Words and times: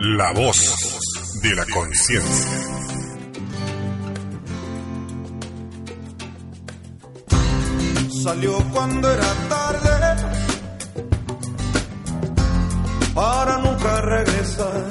La 0.00 0.32
voz 0.32 1.00
de 1.42 1.54
la 1.56 1.66
conciencia. 1.66 2.68
Salió 8.22 8.58
cuando 8.72 9.10
era 9.10 9.34
tarde 9.48 9.88
para 13.12 13.58
nunca 13.58 14.00
regresar. 14.02 14.87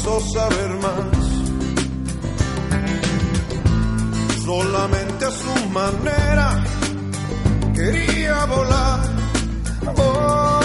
Quiso 0.00 0.20
saber 0.20 0.70
más. 0.80 1.28
Solamente 4.44 5.24
a 5.26 5.30
su 5.30 5.68
manera 5.70 6.64
quería 7.74 8.44
volar, 8.46 9.00
volar. 9.96 10.59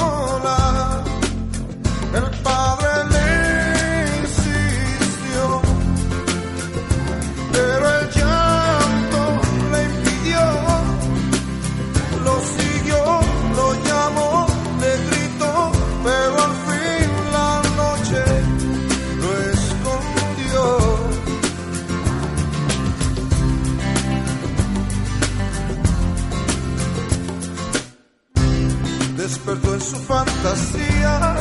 Su 29.85 29.97
fantasía, 29.97 31.35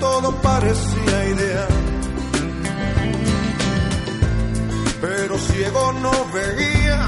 todo 0.00 0.34
parecía 0.40 1.24
ideal. 1.34 1.68
Pero 5.02 5.38
ciego 5.38 5.92
no 6.04 6.12
veía 6.32 7.06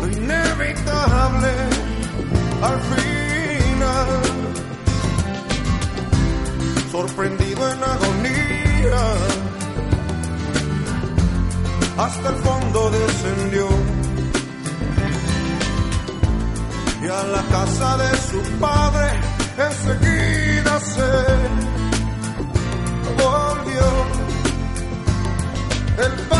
lo 0.00 0.08
inevitable 0.08 1.52
al 2.62 2.78
final. 2.92 4.20
Sorprendido 6.92 7.72
en 7.72 7.84
agonía, 7.84 9.02
hasta 11.96 12.28
el 12.28 12.36
fondo 12.36 12.90
descendió. 12.90 13.79
A 17.12 17.24
la 17.24 17.42
casa 17.42 17.96
de 17.96 18.16
su 18.18 18.40
padre 18.60 19.08
enseguida 19.58 20.78
se 20.78 21.10
volvió. 23.20 23.86
El 25.98 26.12
padre 26.28 26.39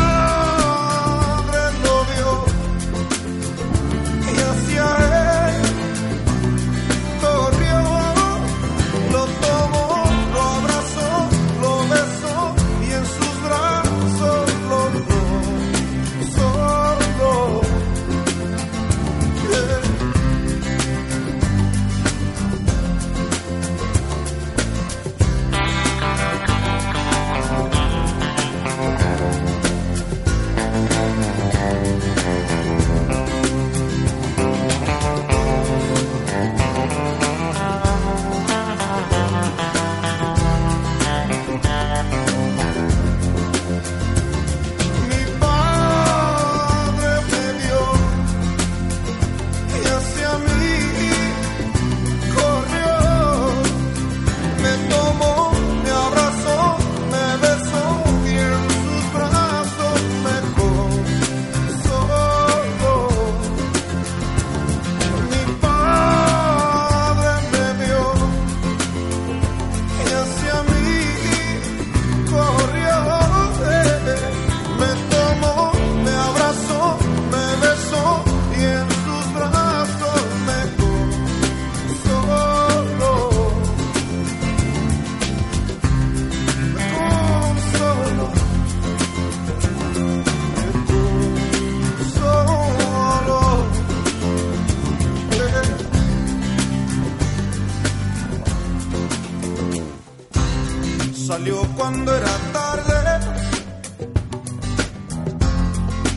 Salió 101.31 101.61
cuando 101.77 102.13
era 102.13 102.37
tarde 102.51 103.25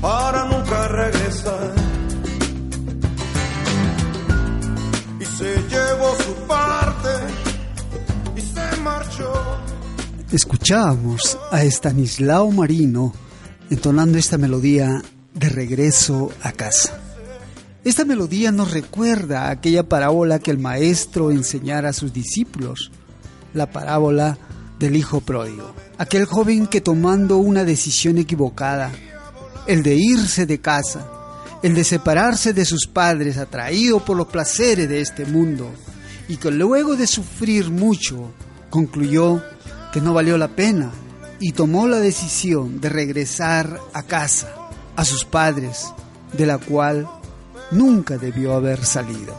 para 0.01 0.45
nunca 0.47 0.89
regresar. 0.89 1.73
Y 5.21 5.25
se 5.25 5.55
llevó 5.69 6.17
su 6.17 6.35
parte 6.49 7.11
y 8.35 8.41
se 8.41 8.81
marchó. 8.81 9.33
Escuchábamos 10.33 11.39
a 11.53 11.63
Estanislao 11.63 12.51
Marino 12.51 13.13
entonando 13.71 14.19
esta 14.19 14.37
melodía 14.37 15.01
de 15.33 15.49
regreso 15.49 16.33
a 16.43 16.51
casa. 16.51 16.99
Esta 17.85 18.05
melodía 18.05 18.51
nos 18.51 18.73
recuerda 18.73 19.49
aquella 19.51 19.89
parábola 19.89 20.41
que 20.41 20.51
el 20.51 20.59
maestro 20.59 21.31
enseñara 21.31 21.91
a 21.91 21.93
sus 21.93 22.13
discípulos, 22.13 22.91
la 23.53 23.71
parábola 23.71 24.39
del 24.79 24.97
hijo 24.97 25.21
pródigo. 25.21 25.75
Aquel 25.99 26.27
joven 26.27 26.67
que 26.67 26.81
tomando 26.81 27.39
una 27.39 27.65
decisión 27.65 28.19
equivocada, 28.19 28.91
el 29.67 29.83
de 29.83 29.95
irse 29.95 30.47
de 30.47 30.61
casa, 30.61 31.07
el 31.63 31.75
de 31.75 31.85
separarse 31.85 32.53
de 32.53 32.65
sus 32.65 32.87
padres 32.87 33.39
atraído 33.39 34.05
por 34.05 34.17
los 34.17 34.29
placeres 34.29 34.89
de 34.89 35.01
este 35.01 35.25
mundo, 35.25 35.71
y 36.29 36.37
que 36.37 36.51
luego 36.51 36.97
de 36.97 37.07
sufrir 37.07 37.71
mucho, 37.71 38.33
concluyó 38.71 39.43
que 39.93 40.01
no 40.01 40.13
valió 40.15 40.37
la 40.37 40.49
pena 40.49 40.91
y 41.41 41.53
tomó 41.53 41.87
la 41.87 42.01
decisión 42.01 42.81
de 42.81 42.89
regresar 42.89 43.79
a 43.93 44.03
casa, 44.03 44.53
a 44.97 45.05
sus 45.05 45.25
padres, 45.25 45.87
de 46.33 46.47
la 46.47 46.59
cual 46.59 47.09
nunca 47.71 48.19
debió 48.19 48.55
haber 48.55 48.85
salido. 48.85 49.35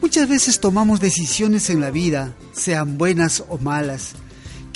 Muchas 0.00 0.28
veces 0.28 0.60
tomamos 0.60 1.00
decisiones 1.00 1.70
en 1.70 1.80
la 1.80 1.90
vida, 1.90 2.34
sean 2.52 2.98
buenas 2.98 3.44
o 3.48 3.58
malas, 3.58 4.12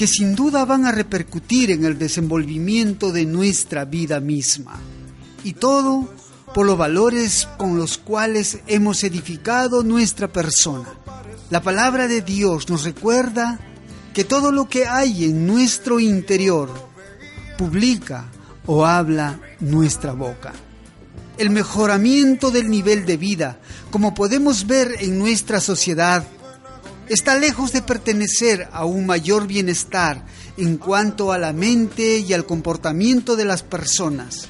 que 0.02 0.08
sin 0.08 0.34
duda 0.34 0.64
van 0.64 0.84
a 0.84 0.90
repercutir 0.90 1.70
en 1.70 1.84
el 1.84 1.96
desenvolvimiento 1.96 3.12
de 3.12 3.24
nuestra 3.24 3.84
vida 3.84 4.18
misma. 4.18 4.80
Y 5.44 5.52
todo 5.52 6.12
por 6.52 6.66
los 6.66 6.76
valores 6.76 7.46
con 7.56 7.78
los 7.78 7.98
cuales 7.98 8.58
hemos 8.66 9.04
edificado 9.04 9.84
nuestra 9.84 10.26
persona. 10.26 10.88
La 11.50 11.62
palabra 11.62 12.08
de 12.08 12.20
Dios 12.20 12.68
nos 12.68 12.82
recuerda 12.82 13.60
que 14.12 14.24
todo 14.24 14.50
lo 14.50 14.68
que 14.68 14.88
hay 14.88 15.26
en 15.26 15.46
nuestro 15.46 16.00
interior 16.00 16.68
publica 17.56 18.24
o 18.66 18.84
habla 18.84 19.38
nuestra 19.60 20.14
boca. 20.14 20.52
El 21.38 21.50
mejoramiento 21.50 22.50
del 22.50 22.68
nivel 22.68 23.06
de 23.06 23.18
vida, 23.18 23.60
como 23.92 24.14
podemos 24.14 24.66
ver 24.66 24.96
en 24.98 25.16
nuestra 25.16 25.60
sociedad, 25.60 26.26
está 27.12 27.36
lejos 27.36 27.72
de 27.72 27.82
pertenecer 27.82 28.68
a 28.72 28.84
un 28.84 29.06
mayor 29.06 29.46
bienestar 29.46 30.24
en 30.56 30.78
cuanto 30.78 31.32
a 31.32 31.38
la 31.38 31.52
mente 31.52 32.18
y 32.18 32.32
al 32.32 32.46
comportamiento 32.46 33.36
de 33.36 33.44
las 33.44 33.62
personas. 33.62 34.48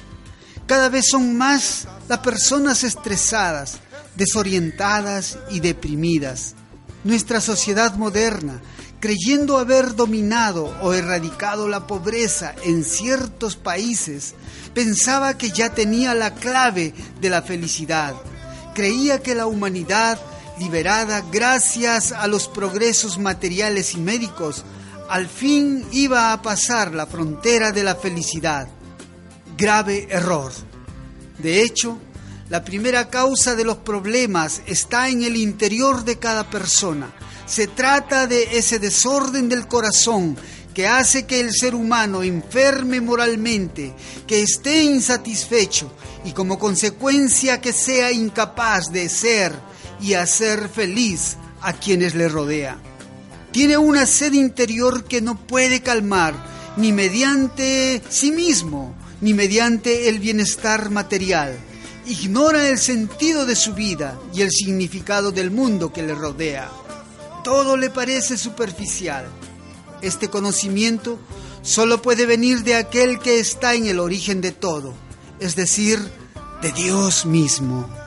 Cada 0.65 0.89
vez 0.89 1.07
son 1.09 1.37
más 1.37 1.87
las 2.07 2.19
personas 2.19 2.83
estresadas, 2.83 3.79
desorientadas 4.15 5.37
y 5.51 5.59
deprimidas. 5.59 6.55
Nuestra 7.03 7.41
sociedad 7.41 7.95
moderna, 7.95 8.61
creyendo 9.01 9.57
haber 9.57 9.95
dominado 9.95 10.73
o 10.81 10.93
erradicado 10.93 11.67
la 11.67 11.85
pobreza 11.85 12.55
en 12.63 12.85
ciertos 12.85 13.57
países, 13.57 14.35
pensaba 14.73 15.37
que 15.37 15.51
ya 15.51 15.73
tenía 15.73 16.15
la 16.15 16.33
clave 16.33 16.93
de 17.19 17.29
la 17.29 17.41
felicidad. 17.41 18.15
Creía 18.73 19.19
que 19.21 19.35
la 19.35 19.47
humanidad, 19.47 20.17
liberada 20.59 21.23
gracias 21.31 22.11
a 22.11 22.27
los 22.27 22.47
progresos 22.47 23.17
materiales 23.17 23.93
y 23.93 23.97
médicos, 23.97 24.63
al 25.09 25.27
fin 25.27 25.85
iba 25.91 26.33
a 26.33 26.41
pasar 26.41 26.93
la 26.93 27.05
frontera 27.05 27.71
de 27.71 27.83
la 27.83 27.95
felicidad 27.95 28.67
grave 29.57 30.07
error. 30.09 30.51
De 31.39 31.61
hecho, 31.61 31.97
la 32.49 32.63
primera 32.63 33.09
causa 33.09 33.55
de 33.55 33.63
los 33.63 33.77
problemas 33.77 34.61
está 34.65 35.09
en 35.09 35.23
el 35.23 35.35
interior 35.35 36.03
de 36.03 36.19
cada 36.19 36.49
persona. 36.49 37.13
Se 37.45 37.67
trata 37.67 38.27
de 38.27 38.57
ese 38.57 38.79
desorden 38.79 39.49
del 39.49 39.67
corazón 39.67 40.37
que 40.73 40.87
hace 40.87 41.25
que 41.25 41.39
el 41.39 41.53
ser 41.53 41.75
humano 41.75 42.23
enferme 42.23 42.99
moralmente, 42.99 43.93
que 44.25 44.41
esté 44.41 44.83
insatisfecho 44.83 45.91
y 46.25 46.31
como 46.31 46.57
consecuencia 46.57 47.61
que 47.61 47.73
sea 47.73 48.11
incapaz 48.11 48.91
de 48.91 49.07
ser 49.09 49.53
y 50.03 50.15
hacer 50.15 50.67
feliz 50.67 51.37
a 51.61 51.71
quienes 51.71 52.13
le 52.13 52.27
rodea. 52.27 52.77
Tiene 53.51 53.77
una 53.77 54.05
sed 54.05 54.33
interior 54.33 55.05
que 55.05 55.21
no 55.21 55.37
puede 55.37 55.81
calmar 55.81 56.35
ni 56.75 56.91
mediante 56.91 58.01
sí 58.09 58.31
mismo, 58.31 58.95
ni 59.21 59.33
mediante 59.33 60.09
el 60.09 60.19
bienestar 60.19 60.89
material. 60.89 61.57
Ignora 62.05 62.67
el 62.67 62.77
sentido 62.77 63.45
de 63.45 63.55
su 63.55 63.73
vida 63.73 64.19
y 64.33 64.41
el 64.41 64.51
significado 64.51 65.31
del 65.31 65.51
mundo 65.51 65.93
que 65.93 66.03
le 66.03 66.13
rodea. 66.13 66.69
Todo 67.45 67.77
le 67.77 67.89
parece 67.89 68.37
superficial. 68.37 69.25
Este 70.01 70.27
conocimiento 70.27 71.17
solo 71.61 72.01
puede 72.01 72.25
venir 72.25 72.63
de 72.63 72.75
aquel 72.75 73.19
que 73.19 73.39
está 73.39 73.73
en 73.73 73.85
el 73.85 73.99
origen 73.99 74.41
de 74.41 74.51
todo, 74.51 74.93
es 75.39 75.55
decir, 75.55 75.99
de 76.61 76.73
Dios 76.73 77.25
mismo. 77.25 78.02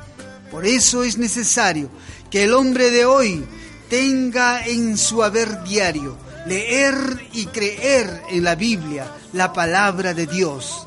Por 0.50 0.66
eso 0.66 1.02
es 1.02 1.18
necesario 1.18 1.90
que 2.30 2.44
el 2.44 2.54
hombre 2.54 2.90
de 2.90 3.04
hoy 3.04 3.44
tenga 3.88 4.66
en 4.66 4.96
su 4.96 5.22
haber 5.22 5.62
diario 5.64 6.16
leer 6.46 6.94
y 7.32 7.46
creer 7.46 8.22
en 8.30 8.44
la 8.44 8.54
Biblia, 8.54 9.12
la 9.32 9.52
palabra 9.52 10.14
de 10.14 10.26
Dios 10.26 10.86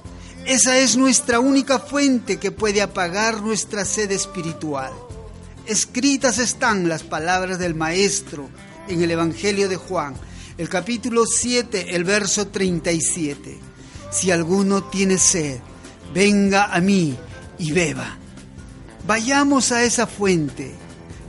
esa 0.50 0.80
es 0.80 0.98
nuestra 0.98 1.40
única 1.40 1.78
fuente 1.78 2.38
que 2.38 2.52
puede 2.52 2.82
apagar 2.82 3.42
nuestra 3.42 3.86
sed 3.86 4.12
espiritual. 4.12 4.92
Escritas 5.68 6.40
están 6.40 6.90
las 6.90 7.04
palabras 7.04 7.60
del 7.60 7.76
Maestro 7.76 8.50
en 8.88 9.04
el 9.04 9.12
Evangelio 9.12 9.70
de 9.70 9.76
Juan, 9.76 10.16
el 10.58 10.68
capítulo 10.68 11.28
7, 11.28 11.96
el 11.96 12.04
verso 12.04 12.48
37. 12.48 13.60
Si 14.12 14.32
alguno 14.32 14.86
tiene 14.86 15.20
sed, 15.20 15.60
venga 16.16 16.74
a 16.74 16.82
mí 16.82 17.16
y 17.60 17.72
beba. 17.72 18.18
Vayamos 19.06 19.72
a 19.72 19.84
esa 19.84 20.08
fuente, 20.08 20.72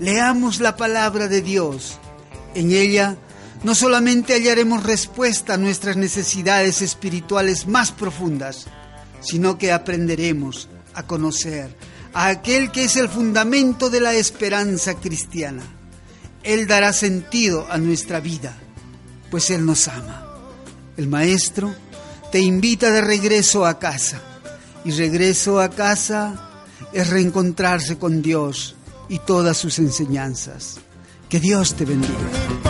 leamos 0.01 0.61
la 0.61 0.77
palabra 0.77 1.29
de 1.29 1.41
Dios. 1.41 1.99
En 2.55 2.73
ella 2.73 3.17
no 3.63 3.75
solamente 3.75 4.35
hallaremos 4.35 4.83
respuesta 4.83 5.55
a 5.55 5.59
nuestras 5.59 5.97
necesidades 5.97 6.83
espirituales 6.83 7.67
más 7.67 7.93
profundas, 7.93 8.67
sino 9.21 9.59
que 9.59 9.73
aprenderemos 9.73 10.69
a 10.95 11.07
conocer 11.07 11.77
a 12.13 12.27
aquel 12.27 12.73
que 12.73 12.85
es 12.85 12.97
el 12.97 13.09
fundamento 13.09 13.91
de 13.91 14.01
la 14.01 14.15
esperanza 14.15 14.95
cristiana. 14.95 15.63
Él 16.43 16.67
dará 16.67 16.93
sentido 16.93 17.67
a 17.71 17.79
nuestra 17.79 18.21
vida, 18.21 18.57
pues 19.31 19.51
Él 19.51 19.65
nos 19.65 19.89
ama. 19.89 20.27
El 20.97 21.07
Maestro 21.09 21.75
te 22.33 22.41
invita 22.41 22.91
de 22.91 23.01
regreso 23.01 23.67
a 23.67 23.79
casa, 23.79 24.21
y 24.85 24.91
regreso 24.93 25.61
a 25.61 25.69
casa 25.69 26.50
es 26.93 27.11
reencontrarse 27.11 27.99
con 27.99 28.23
Dios 28.23 28.77
y 29.09 29.19
todas 29.19 29.57
sus 29.57 29.79
enseñanzas. 29.79 30.79
Que 31.29 31.41
Dios 31.41 31.75
te 31.75 31.85
bendiga. 31.85 32.70